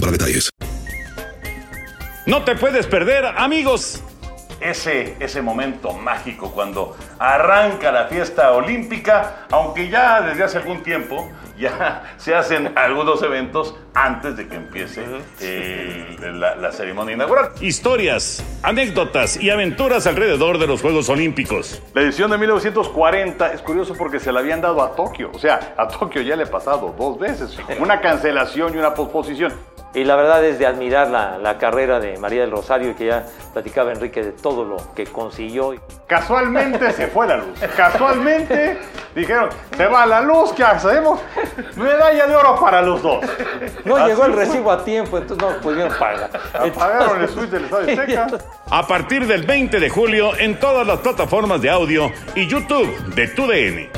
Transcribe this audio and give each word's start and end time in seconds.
para 0.00 0.12
detalles. 0.12 0.50
No 2.26 2.44
te 2.44 2.56
puedes 2.56 2.86
perder, 2.86 3.24
amigos. 3.24 4.02
Ese, 4.60 5.16
ese 5.20 5.40
momento 5.40 5.92
mágico 5.92 6.50
cuando 6.52 6.96
arranca 7.18 7.92
la 7.92 8.06
fiesta 8.06 8.52
olímpica, 8.52 9.46
aunque 9.50 9.88
ya 9.88 10.20
desde 10.20 10.44
hace 10.44 10.58
algún 10.58 10.82
tiempo 10.82 11.28
ya 11.58 12.14
se 12.16 12.34
hacen 12.34 12.72
algunos 12.76 13.22
eventos 13.22 13.74
antes 13.94 14.36
de 14.36 14.48
que 14.48 14.54
empiece 14.56 15.04
eh, 15.40 16.16
la, 16.34 16.54
la 16.54 16.72
ceremonia 16.72 17.14
inaugural. 17.14 17.50
Historias, 17.60 18.44
anécdotas 18.62 19.36
y 19.36 19.50
aventuras 19.50 20.06
alrededor 20.06 20.58
de 20.58 20.66
los 20.66 20.80
Juegos 20.80 21.08
Olímpicos. 21.08 21.82
La 21.94 22.02
edición 22.02 22.30
de 22.30 22.38
1940 22.38 23.52
es 23.52 23.62
curioso 23.62 23.94
porque 23.98 24.20
se 24.20 24.30
la 24.32 24.40
habían 24.40 24.60
dado 24.60 24.82
a 24.82 24.94
Tokio. 24.94 25.30
O 25.34 25.38
sea, 25.38 25.74
a 25.76 25.88
Tokio 25.88 26.22
ya 26.22 26.36
le 26.36 26.44
ha 26.44 26.50
pasado 26.50 26.94
dos 26.96 27.18
veces. 27.18 27.58
Una 27.80 28.00
cancelación 28.00 28.74
y 28.74 28.78
una 28.78 28.94
posposición. 28.94 29.52
Y 29.98 30.04
la 30.04 30.14
verdad 30.14 30.44
es 30.44 30.60
de 30.60 30.66
admirar 30.66 31.08
la, 31.10 31.38
la 31.38 31.58
carrera 31.58 31.98
de 31.98 32.16
María 32.18 32.42
del 32.42 32.52
Rosario, 32.52 32.94
que 32.94 33.06
ya 33.06 33.24
platicaba 33.52 33.90
Enrique 33.90 34.22
de 34.22 34.30
todo 34.30 34.64
lo 34.64 34.76
que 34.94 35.06
consiguió. 35.06 35.74
Casualmente 36.06 36.92
se 36.92 37.08
fue 37.08 37.26
la 37.26 37.38
luz. 37.38 37.58
Casualmente 37.76 38.78
dijeron, 39.16 39.48
se 39.76 39.86
va 39.86 40.06
la 40.06 40.20
luz, 40.20 40.52
¿qué 40.52 40.62
hacemos? 40.62 41.18
Medalla 41.74 42.28
de 42.28 42.36
oro 42.36 42.60
para 42.60 42.80
los 42.80 43.02
dos. 43.02 43.24
No 43.84 43.96
Así 43.96 44.10
llegó 44.10 44.26
el 44.26 44.34
fue. 44.34 44.44
recibo 44.44 44.70
a 44.70 44.84
tiempo, 44.84 45.18
entonces 45.18 45.44
no 45.48 45.60
pudieron 45.60 45.92
pagar. 45.98 46.30
Apagaron 46.54 47.20
el 47.20 47.28
switch 47.28 47.50
del 47.50 47.64
Estadio 47.64 48.00
Azteca. 48.00 48.26
A 48.70 48.86
partir 48.86 49.26
del 49.26 49.44
20 49.44 49.80
de 49.80 49.90
julio 49.90 50.30
en 50.38 50.60
todas 50.60 50.86
las 50.86 51.00
plataformas 51.00 51.60
de 51.60 51.70
audio 51.70 52.12
y 52.36 52.46
YouTube 52.46 52.96
de 53.16 53.26
TUDN. 53.26 53.97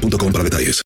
boostmobile.com 0.00 0.32
para 0.32 0.44
detalles. 0.44 0.84